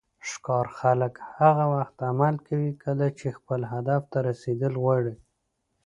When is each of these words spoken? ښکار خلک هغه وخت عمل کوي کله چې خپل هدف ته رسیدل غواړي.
ښکار 0.29 0.65
خلک 0.79 1.13
هغه 1.37 1.65
وخت 1.75 1.97
عمل 2.09 2.35
کوي 2.47 2.71
کله 2.83 3.07
چې 3.19 3.27
خپل 3.37 3.61
هدف 3.73 4.01
ته 4.11 4.17
رسیدل 4.29 4.73
غواړي. 4.83 5.15